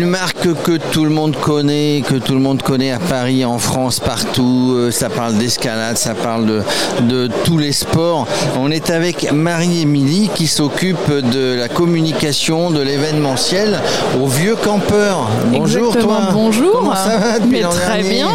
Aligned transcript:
Une 0.00 0.06
marque 0.08 0.48
que 0.62 0.78
tout 0.92 1.04
le 1.04 1.10
monde 1.10 1.36
connaît, 1.36 2.02
que 2.08 2.14
tout 2.14 2.32
le 2.32 2.40
monde 2.40 2.62
connaît 2.62 2.90
à 2.90 2.98
Paris, 2.98 3.44
en 3.44 3.58
France, 3.58 4.00
partout. 4.00 4.72
Euh, 4.74 4.90
Ça 4.90 5.10
parle 5.10 5.34
d'escalade, 5.34 5.98
ça 5.98 6.14
parle 6.14 6.46
de, 6.46 6.62
de 7.02 7.28
tous 7.44 7.58
les 7.58 7.72
sports. 7.72 8.26
On 8.58 8.70
est 8.70 8.88
avec 8.88 9.30
Marie-Émilie 9.30 10.30
qui 10.34 10.46
s'occupe 10.46 11.10
de 11.10 11.54
la 11.58 11.68
communication, 11.68 12.70
de 12.70 12.80
l'événementiel 12.80 13.78
au 14.18 14.26
Vieux 14.26 14.56
Campeur. 14.56 15.28
Bonjour 15.52 15.88
Exactement, 15.88 16.16
toi. 16.16 16.28
bonjour. 16.32 16.72
Comment 16.78 16.94
ça 16.96 17.18
va 17.18 17.38
depuis 17.38 17.60
Mais 17.60 17.68
très 17.68 18.02
bien, 18.02 18.28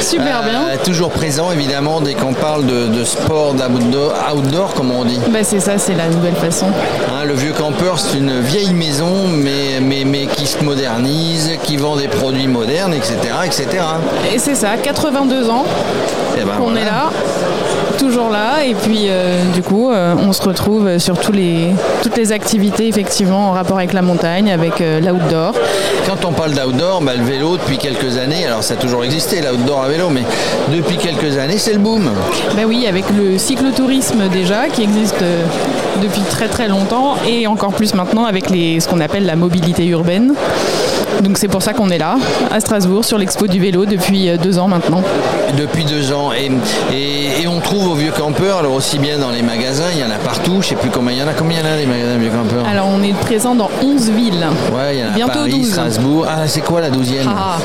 super 0.00 0.44
bien. 0.44 0.68
Euh, 0.70 0.76
Toujours 0.84 1.10
présent 1.10 1.50
évidemment 1.50 2.00
dès 2.00 2.14
qu'on 2.14 2.32
parle 2.32 2.64
de, 2.64 2.86
de 2.96 3.02
sport, 3.04 3.54
d'outdoor, 3.54 4.12
outdoor, 4.36 4.72
comme 4.74 4.92
on 4.92 5.04
dit. 5.04 5.18
Bah, 5.32 5.40
c'est 5.42 5.58
ça, 5.60 5.78
c'est 5.78 5.94
la 5.94 6.08
nouvelle 6.10 6.36
façon. 6.36 6.66
Hein, 7.12 7.24
le 7.24 7.34
vieux 7.34 7.52
campeur, 7.54 7.98
c'est 7.98 8.18
une 8.18 8.38
vieille 8.40 8.72
maison, 8.72 9.26
mais, 9.28 9.80
mais, 9.82 10.04
mais 10.04 10.26
qui 10.26 10.46
se 10.46 10.62
modernise, 10.62 11.07
qui 11.62 11.76
vend 11.76 11.96
des 11.96 12.08
produits 12.08 12.46
modernes, 12.46 12.94
etc. 12.94 13.16
etc. 13.44 13.66
Et 14.32 14.38
c'est 14.38 14.54
ça, 14.54 14.76
82 14.82 15.50
ans 15.50 15.64
Et 16.36 16.44
ben 16.44 16.52
voilà. 16.58 16.80
est 16.80 16.84
là, 16.84 17.10
toujours 17.98 18.30
là. 18.30 18.64
Et 18.64 18.74
puis, 18.74 19.06
euh, 19.08 19.44
du 19.52 19.62
coup, 19.62 19.90
euh, 19.90 20.14
on 20.18 20.32
se 20.32 20.42
retrouve 20.42 20.98
sur 20.98 21.18
tous 21.18 21.32
les, 21.32 21.68
toutes 22.02 22.16
les 22.16 22.32
activités, 22.32 22.88
effectivement, 22.88 23.50
en 23.50 23.52
rapport 23.52 23.78
avec 23.78 23.92
la 23.92 24.02
montagne, 24.02 24.50
avec 24.50 24.80
euh, 24.80 25.00
l'outdoor. 25.00 25.54
Quand 26.06 26.24
on 26.26 26.32
parle 26.32 26.52
d'outdoor, 26.52 27.02
bah, 27.02 27.12
le 27.16 27.24
vélo, 27.24 27.56
depuis 27.56 27.78
quelques 27.78 28.16
années, 28.16 28.46
alors 28.46 28.62
ça 28.62 28.74
a 28.74 28.76
toujours 28.76 29.04
existé, 29.04 29.40
l'outdoor 29.40 29.82
à 29.82 29.88
vélo, 29.88 30.08
mais 30.10 30.22
depuis 30.74 30.96
quelques 30.96 31.36
années, 31.36 31.58
c'est 31.58 31.72
le 31.72 31.78
boom. 31.78 32.10
Bah 32.54 32.62
oui, 32.66 32.86
avec 32.86 33.04
le 33.10 33.36
cyclotourisme 33.36 34.28
déjà, 34.32 34.68
qui 34.68 34.82
existe 34.82 35.22
depuis 36.02 36.22
très 36.30 36.48
très 36.48 36.68
longtemps, 36.68 37.16
et 37.28 37.46
encore 37.46 37.72
plus 37.72 37.94
maintenant 37.94 38.24
avec 38.24 38.48
les, 38.50 38.80
ce 38.80 38.88
qu'on 38.88 39.00
appelle 39.00 39.26
la 39.26 39.36
mobilité 39.36 39.86
urbaine. 39.86 40.34
Donc 41.22 41.38
c'est 41.38 41.48
pour 41.48 41.62
ça 41.62 41.72
qu'on 41.72 41.90
est 41.90 41.98
là, 41.98 42.16
à 42.50 42.60
Strasbourg, 42.60 43.04
sur 43.04 43.18
l'expo 43.18 43.46
du 43.46 43.58
vélo, 43.60 43.86
depuis 43.86 44.28
euh, 44.28 44.36
deux 44.36 44.58
ans 44.58 44.68
maintenant. 44.68 45.02
Depuis 45.56 45.84
deux 45.84 46.12
ans. 46.12 46.30
Et, 46.32 46.50
et, 46.94 47.42
et 47.42 47.48
on 47.48 47.60
trouve 47.60 47.88
au 47.88 47.94
vieux 47.94 48.12
campeur, 48.12 48.58
alors 48.58 48.74
aussi 48.74 48.98
bien 48.98 49.18
dans 49.18 49.30
les 49.30 49.42
magasins, 49.42 49.84
il 49.92 50.00
y 50.00 50.04
en 50.04 50.10
a 50.10 50.18
partout, 50.18 50.58
je 50.62 50.68
sais 50.68 50.74
plus 50.76 50.90
combien 50.90 51.12
il 51.12 51.18
y 51.18 51.22
en 51.22 51.28
a, 51.28 51.32
combien 51.34 51.58
il 51.60 51.66
y 51.66 51.68
en 51.68 51.74
a 51.74 51.76
des 51.76 51.86
magasins 51.86 52.18
vieux 52.18 52.30
campeurs 52.30 52.64
Alors 52.70 52.86
on 52.88 53.02
est 53.02 53.14
présent 53.14 53.54
dans 53.54 53.70
11 53.82 54.10
villes. 54.10 54.46
Ouais, 54.74 54.96
il 54.96 55.00
y 55.00 55.04
en 55.04 55.08
a 55.08 55.10
bientôt 55.10 55.32
Paris, 55.40 55.50
12. 55.50 55.70
Strasbourg. 55.70 56.26
Ah, 56.28 56.46
c'est 56.46 56.60
quoi 56.60 56.80
la 56.80 56.90
douzième? 56.90 57.26
Ah, 57.28 57.58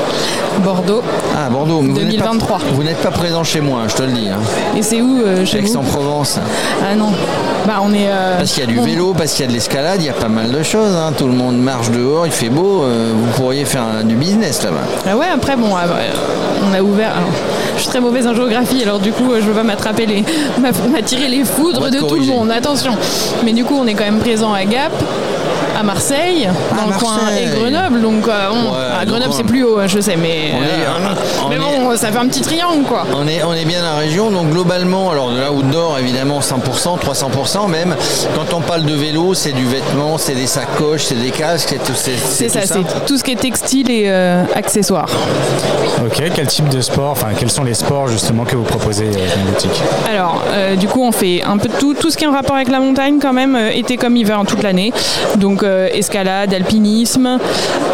Bordeaux. 0.62 1.02
Ah, 1.36 1.48
Bordeaux. 1.50 1.80
Mais 1.80 1.88
vous 1.92 1.94
n'êtes 1.98 2.18
pas- 2.18 2.24
2023. 2.30 2.58
Vous 2.72 2.82
n'êtes 2.82 2.98
pas, 3.02 3.10
présent 3.10 3.44
chez 3.44 3.60
moi, 3.60 3.82
je 3.88 3.94
te 3.94 4.02
le 4.02 4.12
dis. 4.12 4.28
Hein. 4.28 4.38
Et 4.76 4.82
c'est 4.82 5.00
où 5.00 5.20
euh, 5.22 5.44
chez 5.44 5.58
Aix-en-Provence. 5.58 6.38
Ah 6.82 6.94
non. 6.96 7.10
Bah 7.66 7.80
on 7.82 7.92
est. 7.94 8.08
euh, 8.08 8.36
Parce 8.38 8.52
qu'il 8.52 8.62
y 8.62 8.66
a 8.66 8.70
du 8.70 8.78
on- 8.78 8.84
vélo, 8.84 9.14
parce 9.16 9.32
qu'il 9.32 9.44
y 9.44 9.48
a 9.48 9.48
de 9.48 9.54
l'escalade, 9.54 9.96
il 10.00 10.06
y 10.06 10.10
a 10.10 10.12
pas 10.14 10.28
mal 10.28 10.50
de 10.50 10.62
choses. 10.62 10.94
hein. 10.94 11.12
Tout 11.16 11.26
le 11.26 11.32
monde 11.32 11.56
marche 11.58 11.90
dehors, 11.90 12.26
il 12.26 12.32
fait 12.32 12.50
beau. 12.50 12.82
euh, 12.84 13.12
vous 13.14 13.33
pourriez 13.36 13.64
faire 13.64 13.82
un- 13.82 14.04
du 14.04 14.14
business 14.16 14.62
là-bas. 14.62 14.82
Ah 15.08 15.16
ouais, 15.16 15.26
après 15.34 15.56
bon, 15.56 15.68
ah, 15.76 15.84
on 16.70 16.74
a 16.74 16.82
ouvert. 16.82 17.12
alors, 17.16 17.28
je 17.76 17.80
suis 17.80 17.88
très 17.90 18.00
mauvaise 18.00 18.26
en 18.26 18.34
géographie, 18.34 18.82
alors 18.82 18.98
du 18.98 19.12
coup, 19.12 19.32
euh, 19.32 19.40
je 19.40 19.46
veux 19.46 19.52
pas 19.54 19.62
m'attraper 19.62 20.06
les, 20.06 20.24
m'a- 20.60 20.70
m'attirer 20.92 21.28
les 21.28 21.44
foudres 21.44 21.90
de 21.90 21.98
tout 21.98 22.14
le 22.16 22.24
monde. 22.26 22.50
Attention. 22.50 22.92
Mais 23.44 23.52
du 23.52 23.64
coup, 23.64 23.76
on 23.80 23.86
est 23.86 23.94
quand 23.94 24.04
même 24.04 24.18
présent 24.18 24.52
à 24.52 24.64
Gap. 24.64 24.92
Marseille, 25.84 26.48
dans 26.76 26.86
le 26.92 26.98
coin 26.98 27.16
Marseille. 27.16 27.44
et 27.54 27.58
Grenoble, 27.58 28.00
donc 28.00 28.26
euh, 28.28 28.50
Ouais, 28.50 29.00
à 29.00 29.04
Grenoble 29.04 29.32
c'est 29.32 29.44
plus 29.44 29.62
haut, 29.64 29.78
hein, 29.78 29.86
je 29.86 30.00
sais, 30.00 30.16
mais 30.16 30.52
On 30.54 30.62
est- 30.62 30.66
euh, 30.66 31.14
on 31.44 31.48
mais 31.48 31.56
est- 31.56 31.58
bon, 31.58 31.96
ça 31.96 32.10
fait 32.10 32.18
un 32.18 32.26
petit 32.26 32.40
triangle 32.40 32.84
quoi. 32.84 33.04
On 33.14 33.26
est, 33.28 33.42
on 33.44 33.52
est 33.54 33.64
bien 33.64 33.80
dans 33.80 33.92
la 33.94 33.98
région, 34.00 34.30
donc 34.30 34.50
globalement, 34.50 35.10
alors 35.10 35.30
de 35.30 35.36
l'outdoor 35.40 35.98
évidemment 35.98 36.40
100%, 36.40 36.96
300% 36.98 37.68
même. 37.68 37.94
Quand 38.34 38.54
on 38.56 38.60
parle 38.60 38.84
de 38.84 38.94
vélo, 38.94 39.34
c'est 39.34 39.52
du 39.52 39.64
vêtement, 39.66 40.18
c'est 40.18 40.34
des 40.34 40.46
sacoches, 40.46 41.04
c'est 41.04 41.14
des 41.22 41.30
casques, 41.30 41.68
c'est 41.70 41.82
tout, 41.84 41.92
c'est, 41.94 42.12
C'est 42.16 42.46
tout 42.46 42.52
ça, 42.52 42.60
c'est 42.66 43.04
tout 43.06 43.16
ce 43.18 43.24
qui 43.24 43.32
est 43.32 43.36
textile 43.40 43.90
et 43.90 44.04
euh, 44.06 44.44
accessoires. 44.54 45.08
Ok, 46.04 46.22
quel 46.34 46.46
type 46.46 46.68
de 46.68 46.80
sport, 46.80 47.10
enfin 47.10 47.28
quels 47.38 47.50
sont 47.50 47.64
les 47.64 47.74
sports 47.74 48.08
justement 48.08 48.44
que 48.44 48.56
vous 48.56 48.64
proposez 48.64 49.06
euh, 49.06 49.10
dans 49.12 49.44
la 49.44 49.50
boutique? 49.50 49.82
Alors, 50.10 50.42
euh, 50.48 50.76
du 50.76 50.86
coup, 50.88 51.02
on 51.02 51.12
fait 51.12 51.42
un 51.42 51.56
peu 51.56 51.68
de 51.68 51.74
tout, 51.74 51.94
tout 51.94 52.10
ce 52.10 52.16
qui 52.16 52.24
est 52.24 52.26
en 52.26 52.32
rapport 52.32 52.56
avec 52.56 52.68
la 52.68 52.80
montagne 52.80 53.18
quand 53.20 53.32
même, 53.32 53.54
euh, 53.56 53.70
été 53.70 53.96
comme 53.96 54.16
hiver 54.16 54.38
en 54.38 54.44
toute 54.44 54.62
l'année. 54.62 54.92
Donc, 55.36 55.62
euh, 55.62 55.73
escalade, 55.92 56.54
alpinisme, 56.54 57.38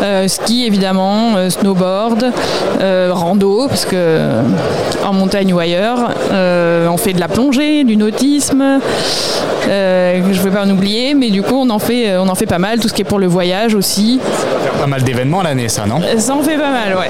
euh, 0.03 0.29
ski 0.29 0.67
évidemment, 0.67 1.37
euh, 1.37 1.51
snowboard, 1.51 2.33
euh, 2.81 3.11
rando, 3.13 3.67
parce 3.69 3.85
que 3.85 3.91
euh, 3.95 4.43
en 5.05 5.13
montagne 5.13 5.53
ou 5.53 5.59
ailleurs, 5.59 6.11
Euh, 6.33 6.87
on 6.89 6.97
fait 6.97 7.13
de 7.13 7.21
la 7.21 7.29
plongée, 7.29 7.85
du 7.85 7.97
nautisme. 7.97 8.81
Euh, 9.69 10.21
je 10.33 10.39
ne 10.39 10.43
vais 10.45 10.51
pas 10.51 10.63
en 10.65 10.71
oublier, 10.71 11.15
mais 11.15 11.31
du 11.31 11.43
coup 11.43 11.55
on 11.57 11.71
en 11.71 11.79
fait, 11.79 12.09
euh, 12.11 12.21
on 12.21 12.29
en 12.29 12.35
fait 12.35 12.47
pas 12.47 12.59
mal. 12.59 12.79
Tout 12.81 12.89
ce 12.89 12.95
qui 12.95 13.03
est 13.03 13.05
pour 13.05 13.19
le 13.19 13.27
voyage 13.27 13.75
aussi, 13.75 14.21
Pas 14.81 14.87
mal 14.87 15.03
d'événements 15.03 15.43
l'année, 15.43 15.69
ça, 15.69 15.85
non? 15.87 16.01
Ça 16.19 16.35
en 16.35 16.43
fait 16.43 16.57
pas 16.57 16.71
mal, 16.71 16.97
ouais. 16.97 17.09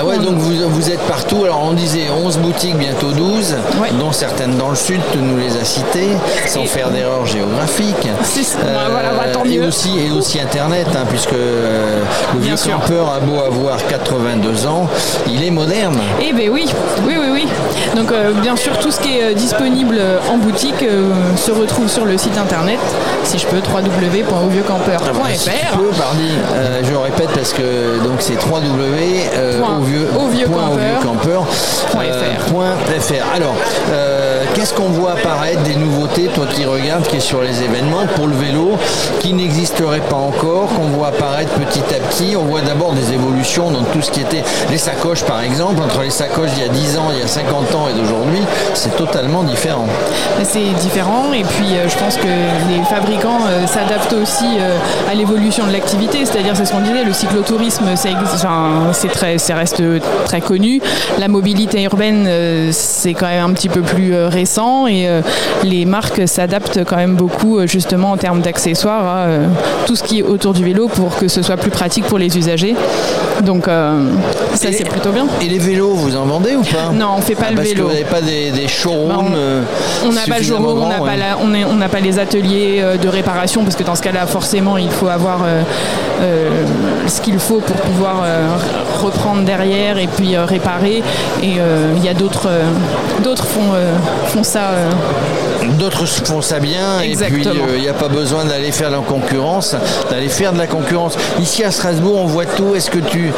Euh, 0.00 0.04
ouais, 0.04 0.18
donc 0.18 0.36
vous, 0.36 0.68
vous 0.68 0.90
êtes 0.90 1.00
partout. 1.00 1.44
Alors 1.44 1.62
on 1.68 1.72
disait 1.72 2.06
11 2.24 2.38
boutiques, 2.38 2.76
bientôt 2.76 3.10
12, 3.12 3.54
Ouais. 3.80 3.88
dont 3.98 4.12
certaines 4.12 4.56
dans 4.56 4.70
le 4.70 4.76
sud, 4.76 5.00
tu 5.12 5.18
nous 5.18 5.36
les 5.38 5.56
as 5.56 5.64
citées, 5.64 6.10
sans 6.46 6.62
Et- 6.62 6.66
faire 6.66 6.90
d'erreur 6.90 7.26
géographique. 7.26 8.08
C'est- 8.22 8.56
voilà, 8.90 9.10
bah, 9.10 9.24
tant 9.32 9.44
et, 9.44 9.60
aussi, 9.60 9.90
et 9.98 10.10
aussi 10.10 10.40
Internet, 10.40 10.86
hein, 10.94 11.04
puisque 11.08 11.32
euh, 11.32 12.00
le 12.34 12.38
Bien 12.40 12.48
vieux 12.48 12.56
sûr. 12.56 12.72
campeur 12.78 13.12
a 13.12 13.20
beau 13.20 13.40
avoir 13.40 13.76
82 13.86 14.66
ans, 14.66 14.88
il 15.26 15.42
est 15.44 15.50
moderne. 15.50 15.96
Eh 16.22 16.32
ben 16.32 16.48
oui, 16.50 16.66
oui, 17.06 17.14
oui, 17.18 17.26
oui. 17.32 17.46
Donc 17.96 18.10
euh, 18.12 18.32
bien 18.40 18.56
sûr, 18.56 18.78
tout 18.78 18.90
ce 18.90 19.00
qui 19.00 19.18
est 19.18 19.24
euh, 19.24 19.34
disponible 19.34 19.96
euh, 19.98 20.18
en 20.32 20.38
boutique 20.38 20.82
euh, 20.82 21.10
se 21.36 21.50
retrouve 21.50 21.88
sur 21.88 22.04
le 22.04 22.16
site 22.18 22.36
internet, 22.38 22.78
si 23.24 23.38
je 23.38 23.46
peux, 23.46 23.58
www.auvieuxcampeur.fr. 23.58 25.02
Ah 25.06 25.12
bah, 25.12 26.04
euh, 26.54 26.80
je 26.84 26.94
répète 26.94 27.30
parce 27.34 27.52
que 27.52 28.02
donc 28.04 28.16
c'est 28.20 28.34
www 28.34 29.28
euh, 29.34 29.58
Point. 29.60 29.78
au 29.78 29.82
vieux 29.82 30.08
Au 30.18 30.28
vieux 30.28 30.46
point 30.46 30.68
au 30.68 30.76
vieux 30.76 30.94
campeur. 31.02 31.42
campeur, 31.42 31.46
Point 31.92 32.04
euh, 32.04 32.34
fr. 32.38 32.52
point 32.52 32.70
fr. 33.00 33.14
Alors, 33.34 33.54
euh, 33.92 34.43
qu'est-ce 34.54 34.72
qu'on 34.72 34.88
voit 34.88 35.12
apparaître 35.12 35.62
des 35.62 35.74
nouveautés, 35.74 36.28
toi 36.34 36.46
qui 36.46 36.64
regardes, 36.64 37.06
qui 37.06 37.16
est 37.16 37.20
sur 37.20 37.42
les 37.42 37.62
événements 37.62 38.06
pour 38.14 38.26
le 38.26 38.34
vélo, 38.34 38.72
qui 39.20 39.32
n'existerait 39.32 40.00
pas 40.00 40.16
encore, 40.16 40.68
qu'on 40.68 40.88
voit 40.88 41.08
apparaître 41.08 41.52
petit 41.54 41.82
à 41.94 41.98
petit? 41.98 42.36
On 42.36 42.44
voit 42.44 42.60
d'abord 42.60 42.92
des 42.92 43.12
évolutions 43.12 43.70
dans 43.70 43.82
tout 43.82 44.00
ce 44.00 44.10
qui 44.10 44.20
était 44.20 44.42
les 44.70 44.78
sacoches, 44.78 45.24
par 45.24 45.42
exemple, 45.42 45.82
entre 45.82 46.02
les 46.02 46.10
sacoches 46.10 46.50
il 46.56 46.62
y 46.62 46.66
a 46.66 46.68
10 46.68 46.98
ans, 46.98 47.08
il 47.12 47.18
y 47.18 47.22
a 47.22 47.26
50 47.26 47.74
ans 47.74 47.88
et 47.88 47.98
d'aujourd'hui, 47.98 48.40
c'est 48.74 48.96
totalement 48.96 49.42
différent. 49.42 49.86
C'est 50.42 50.72
différent 50.80 51.32
et 51.32 51.42
puis 51.42 51.76
euh, 51.76 51.88
je 51.88 51.96
pense 51.98 52.16
que 52.16 52.26
les 52.26 52.82
fabricants 52.88 53.40
euh, 53.48 53.66
s'adaptent 53.66 54.12
aussi 54.12 54.58
euh, 54.58 54.76
à 55.10 55.14
l'évolution 55.14 55.66
de 55.66 55.72
l'activité, 55.72 56.24
c'est-à-dire 56.24 56.56
c'est 56.56 56.64
ce 56.64 56.72
qu'on 56.72 56.80
disait, 56.80 57.04
le 57.04 57.12
cyclotourisme 57.12 57.84
c'est 57.96 59.08
très, 59.08 59.38
ça 59.38 59.54
reste 59.54 59.82
très 60.24 60.40
connu, 60.40 60.80
la 61.18 61.28
mobilité 61.28 61.82
urbaine 61.82 62.28
c'est 62.72 63.14
quand 63.14 63.26
même 63.26 63.44
un 63.44 63.52
petit 63.52 63.68
peu 63.68 63.80
plus 63.80 64.14
euh, 64.14 64.28
récent 64.48 64.86
et 64.86 65.08
euh, 65.08 65.22
les 65.62 65.86
marques 65.86 66.28
s'adaptent 66.28 66.80
quand 66.84 66.96
même 66.96 67.14
beaucoup 67.14 67.58
euh, 67.58 67.66
justement 67.66 68.10
en 68.10 68.16
termes 68.18 68.40
d'accessoires 68.40 69.06
à 69.06 69.18
euh, 69.28 69.46
tout 69.86 69.96
ce 69.96 70.02
qui 70.02 70.18
est 70.18 70.22
autour 70.22 70.52
du 70.52 70.62
vélo 70.64 70.86
pour 70.88 71.16
que 71.16 71.28
ce 71.28 71.40
soit 71.40 71.56
plus 71.56 71.70
pratique 71.70 72.04
pour 72.04 72.18
les 72.18 72.36
usagers. 72.36 72.76
Donc 73.42 73.64
ça 73.66 74.68
c'est 74.76 74.88
plutôt 74.88 75.10
bien. 75.10 75.26
Et 75.42 75.48
les 75.48 75.58
vélos, 75.58 75.94
vous 75.94 76.14
en 76.16 76.24
vendez 76.24 76.54
ou 76.56 76.62
pas? 76.62 76.92
Non, 76.92 77.14
on 77.18 77.20
fait 77.20 77.34
pas 77.34 77.46
Ah, 77.48 77.50
le 77.50 77.56
parce 77.56 77.68
vélo. 77.68 77.84
que 77.84 77.88
vous 77.88 77.92
n'avez 77.94 78.04
pas 78.04 78.20
des, 78.20 78.50
des 78.50 78.68
showrooms 78.68 79.32
Bah, 79.32 79.66
on- 80.06 80.12
n'a 80.12 80.20
pas 80.28 80.38
le 80.38 80.44
showroom, 80.44 80.82
on 80.82 80.88
n'a 80.88 80.96
pas, 80.98 81.02
ouais. 81.04 81.16
la- 81.16 81.38
on 81.42 81.52
est- 81.54 81.64
on 81.64 81.74
n'a 81.74 81.88
pas 81.88 82.00
les 82.00 82.18
ateliers 82.18 82.82
de 83.02 83.08
réparation 83.08 83.62
parce 83.64 83.76
que 83.76 83.82
dans 83.82 83.94
ce 83.94 84.02
cas-là, 84.02 84.26
forcément, 84.26 84.76
il 84.76 84.90
faut 84.90 85.08
avoir 85.08 85.40
euh, 85.44 85.62
euh, 86.22 86.48
ce 87.08 87.20
qu'il 87.20 87.38
faut 87.38 87.58
pour 87.60 87.76
pouvoir 87.76 88.16
euh, 88.24 88.46
reprendre 89.02 89.42
derrière 89.42 89.98
et 89.98 90.06
puis 90.16 90.36
réparer. 90.36 91.02
Et 91.42 91.54
il 91.96 92.04
y 92.04 92.08
a 92.08 92.14
d'autres, 92.14 92.48
d'autres 93.22 93.44
font, 93.46 93.72
euh, 93.74 93.92
font 94.34 94.42
ça. 94.42 94.88
Euh, 95.64 95.78
D'autres 95.78 96.06
font 96.06 96.42
ça 96.42 96.60
bien 96.60 97.00
et 97.00 97.16
puis 97.16 97.44
il 97.74 97.80
n'y 97.80 97.88
a 97.88 97.94
pas 97.94 98.08
besoin 98.08 98.44
d'aller 98.44 98.72
faire 98.72 98.90
de 98.90 98.96
la 98.96 99.00
concurrence, 99.00 99.74
d'aller 100.10 100.28
faire 100.28 100.52
de 100.52 100.58
la 100.58 100.66
concurrence. 100.66 101.16
Ici 101.40 101.64
à 101.64 101.70
Strasbourg, 101.70 102.18
on 102.18 102.26
voit 102.26 102.46
tout. 102.46 102.74
Est-ce 102.74 102.90
que 102.90 102.98
tu, 102.98 103.32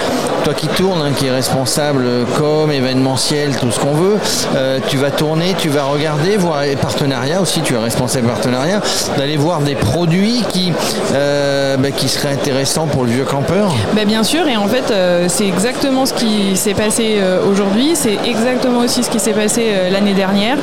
toi 0.45 0.55
qui 0.55 0.69
tournes, 0.69 1.03
hein, 1.03 1.13
qui 1.17 1.27
est 1.27 1.31
responsable 1.31 2.05
euh, 2.07 2.25
com, 2.37 2.71
événementiel, 2.71 3.57
tout 3.57 3.71
ce 3.71 3.81
qu'on 3.81 3.95
veut, 3.95 4.19
euh, 4.55 4.79
tu 4.89 4.97
vas 4.97 5.11
tourner, 5.11 5.55
tu 5.59 5.69
vas 5.69 5.85
regarder, 5.85 6.37
voir 6.37 6.63
les 6.63 6.77
partenariats 6.77 7.41
aussi, 7.41 7.61
tu 7.61 7.75
es 7.75 7.79
responsable 7.79 8.29
partenariat, 8.29 8.81
d'aller 9.17 9.37
voir 9.37 9.61
des 9.61 9.75
produits 9.75 10.45
qui, 10.51 10.73
euh, 11.15 11.77
bah, 11.77 11.91
qui 11.91 12.09
seraient 12.09 12.33
intéressants 12.33 12.87
pour 12.87 13.05
le 13.05 13.11
vieux 13.11 13.25
campeur? 13.25 13.75
Bah, 13.95 14.05
bien 14.05 14.23
sûr, 14.23 14.47
et 14.49 14.57
en 14.57 14.69
fait, 14.69 14.91
euh, 14.91 15.27
c'est 15.29 15.47
exactement 15.47 16.07
ce 16.07 16.15
qui 16.15 16.57
s'est 16.57 16.75
passé 16.75 17.17
euh, 17.19 17.41
aujourd'hui. 17.49 17.95
C'est 17.95 18.19
exactement 18.27 18.81
aussi 18.81 19.03
ce 19.03 19.11
qui 19.11 19.21
s'est 19.21 19.33
passé 19.33 19.67
euh, 19.69 19.91
l'année 19.91 20.15
dernière 20.15 20.57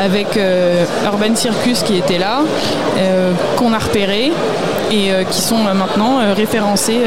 avec 0.00 0.36
euh, 0.36 0.84
Urban 1.12 1.34
Circus 1.34 1.82
qui 1.82 1.96
était 1.96 2.18
là, 2.18 2.40
euh, 2.98 3.32
qu'on 3.56 3.72
a 3.72 3.78
repéré 3.78 4.32
et 4.92 5.12
qui 5.30 5.40
sont 5.40 5.58
maintenant 5.58 6.18
référencés 6.34 6.98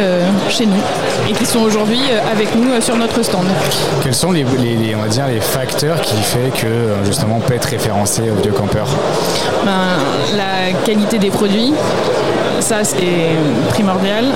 chez 0.47 0.65
nous 0.65 0.81
et 1.29 1.33
qui 1.33 1.45
sont 1.45 1.59
aujourd'hui 1.59 1.99
avec 2.31 2.55
nous 2.55 2.79
sur 2.79 2.95
notre 2.95 3.21
stand. 3.23 3.45
Quels 4.01 4.13
sont 4.13 4.31
les, 4.31 4.45
on 4.95 5.01
va 5.01 5.09
dire, 5.09 5.27
les 5.27 5.41
facteurs 5.41 5.99
qui 5.99 6.15
font 6.15 6.49
que 6.55 7.05
justement 7.05 7.37
on 7.37 7.39
peut 7.41 7.55
être 7.55 7.65
référencé 7.65 8.21
au 8.31 8.35
biocampeur 8.35 8.87
ben, 9.65 9.97
La 10.37 10.71
qualité 10.85 11.19
des 11.19 11.29
produits, 11.29 11.73
ça 12.61 12.85
c'est 12.85 13.35
primordial. 13.67 14.27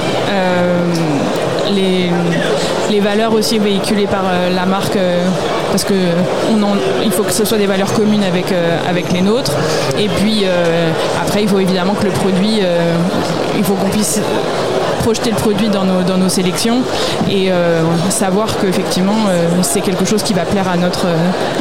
Les, 1.69 2.99
valeurs 2.99 3.33
aussi 3.33 3.59
véhiculées 3.59 4.07
par 4.07 4.23
la 4.53 4.65
marque 4.65 4.97
parce 5.71 5.83
que 5.83 5.93
faut 7.17 7.23
que 7.23 7.33
ce 7.33 7.45
soit 7.45 7.57
des 7.57 7.65
valeurs 7.65 7.91
communes 7.93 8.23
avec, 8.23 8.51
euh, 8.51 8.77
avec 8.87 9.11
les 9.11 9.23
nôtres. 9.23 9.53
Et 9.97 10.07
puis 10.07 10.41
euh, 10.43 10.91
après, 11.19 11.41
il 11.41 11.49
faut 11.49 11.59
évidemment 11.59 11.95
que 11.95 12.05
le 12.05 12.11
produit, 12.11 12.59
euh, 12.61 12.93
il 13.57 13.63
faut 13.63 13.73
qu'on 13.73 13.89
puisse 13.89 14.21
projeter 15.07 15.29
le 15.29 15.37
produit 15.37 15.69
dans 15.69 15.85
nos, 15.85 16.03
dans 16.03 16.17
nos 16.17 16.27
sélections 16.27 16.79
et 17.31 17.49
savoir 18.09 18.47
qu'effectivement 18.59 19.15
c'est 19.61 19.79
quelque 19.79 20.03
chose 20.03 20.21
qui 20.21 20.33
va 20.33 20.43
plaire 20.43 20.67
à 20.67 20.75
notre, 20.75 21.07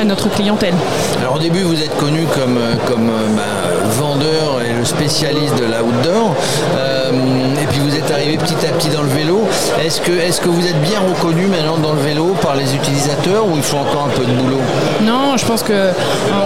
à 0.01 0.05
notre 0.05 0.29
clientèle. 0.29 0.75
Alors 1.21 1.37
au 1.37 1.39
début 1.39 1.63
vous 1.63 1.81
êtes 1.81 1.97
connu 1.97 2.25
comme, 2.35 2.59
comme 2.89 3.07
bah, 3.37 3.43
vendeur 4.01 4.63
et 4.69 4.73
le 4.77 4.85
spécialiste 4.85 5.55
de 5.61 5.65
l'outdoor 5.65 6.35
et 7.63 7.67
puis 7.67 7.81
vous 7.81 7.95
êtes 7.95 8.11
arrivé 8.11 8.37
petit 8.37 8.67
à 8.67 8.71
petit 8.71 8.89
dans 8.89 9.03
le 9.03 9.09
vélo. 9.09 9.47
Est-ce 9.85 10.01
que, 10.01 10.13
est 10.13 10.41
que 10.41 10.49
vous 10.49 10.67
êtes 10.67 10.81
bien 10.83 11.01
reconnu 11.01 11.47
maintenant 11.47 11.79
dans 11.79 11.93
le 11.93 12.01
vélo 12.01 12.35
par 12.43 12.55
les 12.55 12.75
utilisateurs 12.75 13.47
ou 13.47 13.57
il 13.57 13.63
faut 13.63 13.79
encore 13.79 14.07
un 14.07 14.17
peu 14.19 14.25
de 14.25 14.33
boulot? 14.33 14.61
Non, 15.03 15.37
je 15.37 15.47
pense 15.47 15.63
que 15.63 15.73
euh, 15.73 15.93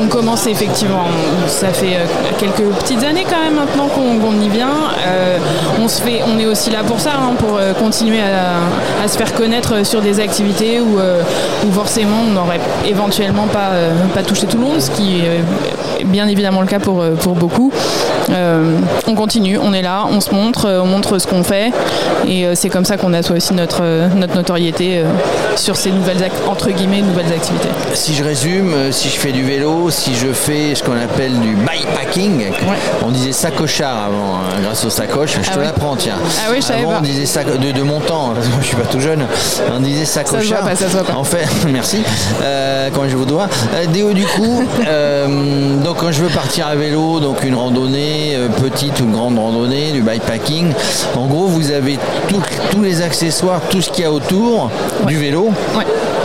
on 0.00 0.06
commence 0.06 0.46
effectivement. 0.46 1.04
Ça 1.46 1.68
fait 1.68 1.96
euh, 1.96 2.06
quelques 2.38 2.62
petites 2.80 3.02
années 3.02 3.26
quand 3.28 3.42
même 3.42 3.54
maintenant 3.54 3.88
qu'on 3.88 4.40
y 4.40 4.48
vient. 4.48 4.68
Euh, 5.90 5.92
on 5.92 5.92
se 5.92 6.02
fait, 6.02 6.20
on 6.24 6.38
est 6.38 6.46
aussi 6.46 6.70
là 6.70 6.82
pour 6.86 7.00
ça, 7.00 7.12
hein, 7.14 7.34
pour 7.38 7.58
continuer 7.78 8.20
à, 8.20 9.08
se 9.08 9.16
faire 9.16 9.32
connaître 9.34 9.84
sur 9.84 10.00
des 10.00 10.20
activités 10.20 10.80
où, 10.80 10.98
forcément 11.72 12.22
on 12.28 12.32
n'aurait 12.32 12.60
éventuellement 12.86 13.46
pas, 13.46 13.70
pas 14.14 14.22
touché 14.22 14.46
tout 14.46 14.56
le 14.56 14.64
monde, 14.64 14.80
ce 14.80 14.90
qui 14.90 15.20
est 15.20 16.04
bien 16.04 16.28
évidemment 16.28 16.60
le 16.60 16.66
cas 16.66 16.78
pour, 16.78 17.04
pour 17.22 17.34
beaucoup. 17.34 17.72
on 18.28 19.14
continue, 19.14 19.58
on 19.58 19.72
est 19.72 19.82
là, 19.82 20.04
on 20.10 20.20
se 20.20 20.32
montre, 20.32 20.68
on 20.82 20.86
montre 20.86 21.18
ce 21.18 21.26
qu'on 21.26 21.42
fait 21.42 21.72
et 22.28 22.46
c'est 22.54 22.68
comme 22.68 22.84
ça 22.84 22.96
qu'on 22.96 23.12
assoit 23.12 23.36
aussi 23.36 23.54
notre, 23.54 23.82
notre 24.14 24.34
notoriété 24.34 25.02
sur 25.56 25.76
ces 25.76 25.90
nouvelles 25.90 26.30
entre 26.48 26.70
guillemets 26.70 27.02
nouvelles 27.02 27.32
activités. 27.32 27.68
Si 27.94 28.14
je 28.14 28.24
résume, 28.24 28.72
euh, 28.72 28.92
si 28.92 29.08
je 29.08 29.16
fais 29.18 29.32
du 29.32 29.44
vélo, 29.44 29.90
si 29.90 30.14
je 30.14 30.32
fais 30.32 30.74
ce 30.74 30.82
qu'on 30.82 30.96
appelle 30.96 31.38
du 31.40 31.54
bikepacking, 31.54 32.46
on 33.04 33.10
disait 33.10 33.32
sacochard 33.32 34.04
avant, 34.04 34.36
hein, 34.36 34.60
grâce 34.62 34.84
aux 34.84 34.90
sacoches, 34.90 35.38
je 35.42 35.50
ah 35.50 35.54
te 35.54 35.60
tiens. 35.96 36.16
Ah 36.38 36.48
oui, 36.50 36.56
je 36.56 36.66
savais 36.66 36.82
avant, 36.82 36.98
on 36.98 37.00
disait 37.00 37.26
sac 37.26 37.46
de, 37.46 37.72
de, 37.72 37.82
mon 37.82 38.00
temps, 38.00 38.32
parce 38.34 38.46
que 38.46 38.52
je 38.60 38.66
suis 38.66 38.76
pas 38.76 38.86
tout 38.90 39.00
jeune, 39.00 39.26
on 39.72 39.80
disait 39.80 40.04
sacochard. 40.04 40.40
Ça 40.40 40.44
se 40.44 40.54
voit 40.54 40.70
pas, 40.70 40.76
ça 40.76 40.86
se 40.86 40.92
voit 40.92 41.04
pas. 41.04 41.14
En 41.14 41.24
fait, 41.24 41.48
merci, 41.68 42.02
euh, 42.42 42.88
quand 42.94 43.08
je 43.08 43.16
vous 43.16 43.24
dois. 43.24 43.48
Euh, 43.74 43.86
Déo 43.86 44.12
du 44.12 44.26
coup, 44.26 44.64
donc 45.84 45.96
quand 45.98 46.12
je 46.12 46.22
veux 46.22 46.28
partir 46.28 46.66
à 46.66 46.74
vélo, 46.76 47.20
donc 47.20 47.44
une 47.44 47.54
randonnée, 47.54 48.36
petite 48.62 49.00
ou 49.00 49.06
grande 49.06 49.38
randonnée, 49.38 49.92
du 49.92 50.02
bikepacking, 50.02 50.72
en 51.16 51.26
gros 51.26 51.46
vous 51.46 51.70
avez 51.70 51.98
tous 52.70 52.82
les 52.82 53.02
accessoires, 53.02 53.60
tout 53.70 53.80
ce 53.80 53.90
qu'il 53.90 54.04
y 54.04 54.06
a 54.06 54.12
autour 54.12 54.70
du 55.06 55.16
vélo. 55.16 55.52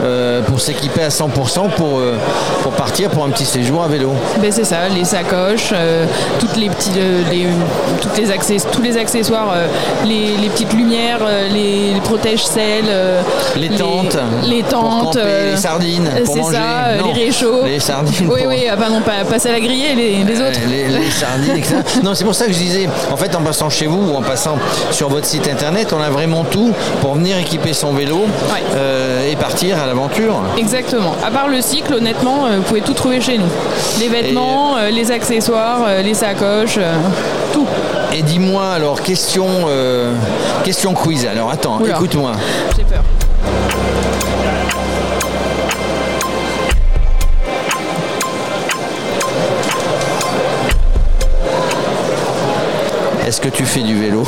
Euh, 0.05 0.41
pour 0.43 0.59
s'équiper 0.61 1.01
à 1.01 1.09
100% 1.09 1.69
pour, 1.71 1.97
euh, 1.97 2.15
pour 2.61 2.73
partir 2.73 3.09
pour 3.09 3.25
un 3.25 3.29
petit 3.29 3.45
séjour 3.45 3.81
à 3.81 3.87
vélo. 3.87 4.11
Ben 4.39 4.51
c'est 4.51 4.63
ça, 4.63 4.87
les 4.87 5.03
sacoches, 5.03 5.71
euh, 5.73 6.05
toutes 6.39 6.57
les 6.57 6.69
petits, 6.69 6.91
toutes 8.01 8.17
les 8.17 8.25
tous 8.71 8.81
les 8.83 8.97
accessoires, 8.97 9.53
les, 10.05 10.49
petites 10.49 10.73
lumières, 10.73 11.21
les, 11.51 11.99
protège-selles, 12.03 12.85
les 13.55 13.69
tentes, 13.69 14.17
les, 14.47 14.61
tentes, 14.61 15.17
les 15.17 15.57
sardines, 15.57 16.09
c'est 16.23 16.43
ça, 16.43 17.03
les 17.03 17.25
réchauds, 17.25 17.63
les 17.65 17.79
sardines. 17.79 18.29
Oui, 18.31 18.41
oui, 18.47 18.67
ah, 18.69 18.75
non, 18.75 19.01
pas 19.01 19.25
passer 19.27 19.49
à 19.49 19.53
la 19.53 19.59
griller, 19.59 19.95
les, 19.95 20.23
les 20.23 20.41
autres. 20.41 20.59
les, 20.69 21.09
sardines, 21.09 21.57
etc. 21.57 21.77
non, 22.03 22.13
c'est 22.13 22.25
pour 22.25 22.35
ça 22.35 22.45
que 22.45 22.53
je 22.53 22.59
disais, 22.59 22.87
en 23.11 23.17
fait, 23.17 23.35
en 23.35 23.41
passant 23.41 23.69
chez 23.69 23.87
vous 23.87 24.11
ou 24.11 24.15
en 24.15 24.21
passant 24.21 24.57
sur 24.91 25.09
votre 25.09 25.25
site 25.25 25.47
internet, 25.47 25.93
on 25.97 26.01
a 26.01 26.09
vraiment 26.09 26.43
tout 26.43 26.73
pour 27.01 27.15
venir 27.15 27.37
équiper 27.37 27.73
son 27.73 27.93
vélo 27.93 28.25
et 29.27 29.35
partir 29.35 29.79
à 29.79 29.94
l'aventure. 29.95 30.41
Exactement. 30.57 31.15
À 31.25 31.31
part 31.31 31.47
le 31.47 31.61
cycle, 31.61 31.93
honnêtement, 31.93 32.45
euh, 32.45 32.57
vous 32.57 32.63
pouvez 32.63 32.81
tout 32.81 32.93
trouver 32.93 33.21
chez 33.21 33.37
nous. 33.37 33.47
Les 33.99 34.07
vêtements, 34.07 34.77
euh, 34.77 34.89
les 34.89 35.11
accessoires, 35.11 35.79
euh, 35.87 36.01
les 36.01 36.13
sacoches, 36.13 36.79
tout. 37.53 37.65
Et 38.13 38.21
dis-moi 38.21 38.73
alors, 38.73 39.01
question, 39.01 39.47
question 40.63 40.93
quiz. 40.93 41.25
Alors 41.25 41.51
attends, 41.51 41.79
écoute-moi. 41.85 42.31
J'ai 42.77 42.83
peur. 42.83 43.03
Est-ce 53.25 53.41
que 53.41 53.49
tu 53.49 53.65
fais 53.65 53.81
du 53.81 53.99
vélo 53.99 54.23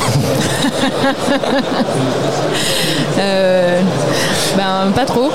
euh, 3.18 3.80
Ben 4.56 4.90
pas 4.92 5.04
trop. 5.04 5.30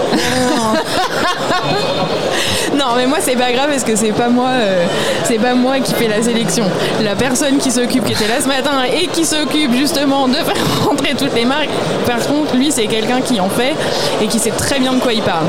non 2.78 2.96
mais 2.98 3.03
moi 3.14 3.22
c'est 3.22 3.36
pas 3.36 3.52
grave 3.52 3.70
parce 3.70 3.84
que 3.84 3.96
c'est 3.96 4.12
pas 4.12 4.28
moi 4.28 4.50
euh, 4.54 4.88
c'est 5.26 5.38
pas 5.38 5.54
moi 5.54 5.80
qui 5.80 5.94
fais 5.94 6.08
la 6.08 6.24
sélection. 6.24 6.66
La 7.04 7.14
personne 7.14 7.60
qui 7.60 7.70
s'occupe 7.70 8.04
qui 8.06 8.14
était 8.14 8.28
là 8.28 8.42
ce 8.42 8.48
matin 8.48 8.72
et 8.92 9.06
qui 9.06 9.24
s'occupe 9.24 9.72
justement 9.72 10.28
de 10.28 10.34
faire 10.34 10.56
rentrer 10.88 11.14
toutes 11.14 11.36
les 11.36 11.46
marques. 11.46 11.70
Par 12.08 12.26
contre 12.26 12.56
lui 12.56 12.72
c'est 12.72 12.88
quelqu'un 12.88 13.22
qui 13.22 13.40
en 13.40 13.50
fait 13.50 13.76
et 14.20 14.26
qui 14.26 14.40
sait 14.40 14.50
très 14.50 14.80
bien 14.80 14.94
de 14.94 15.00
quoi 15.00 15.14
il 15.14 15.22
parle. 15.22 15.46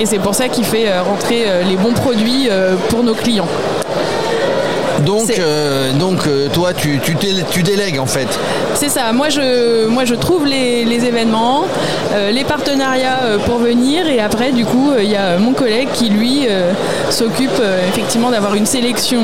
Et 0.00 0.06
c'est 0.06 0.18
pour 0.18 0.34
ça 0.34 0.48
qu'il 0.48 0.64
fait 0.64 0.90
euh, 0.90 1.04
rentrer 1.04 1.44
les 1.64 1.76
bons 1.76 1.92
produits 1.92 2.48
pour 2.88 3.04
nos 3.04 3.14
clients. 3.14 3.46
Donc, 5.04 5.30
euh, 5.38 5.92
donc 5.92 6.26
euh, 6.26 6.48
toi, 6.52 6.72
tu, 6.74 7.00
tu, 7.00 7.62
délègues 7.62 7.98
en 7.98 8.06
fait. 8.06 8.28
C'est 8.74 8.88
ça. 8.88 9.12
Moi, 9.12 9.28
je, 9.28 9.86
moi, 9.86 10.04
je 10.04 10.14
trouve 10.14 10.46
les, 10.46 11.04
événements, 11.04 11.64
euh, 12.12 12.30
les 12.30 12.44
partenariats 12.44 13.38
pour 13.46 13.58
venir, 13.58 14.06
et 14.06 14.20
après, 14.20 14.52
du 14.52 14.64
coup, 14.64 14.92
il 14.98 15.08
y 15.08 15.16
a 15.16 15.38
mon 15.38 15.52
collègue 15.52 15.88
qui 15.92 16.10
lui 16.10 16.46
s'occupe 17.10 17.62
effectivement 17.88 18.30
d'avoir 18.30 18.54
une 18.54 18.66
sélection 18.66 19.22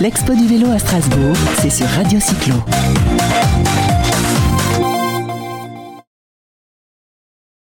L'Expo 0.00 0.34
du 0.34 0.46
vélo 0.46 0.70
à 0.72 0.78
Strasbourg, 0.78 1.36
c'est 1.60 1.70
sur 1.70 1.86
Radio 1.86 2.18
Cyclo. 2.20 2.54